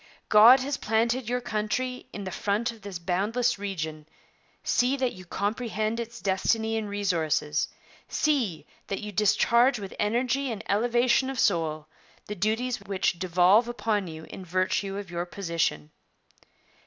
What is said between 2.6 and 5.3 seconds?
of this boundless region; see that you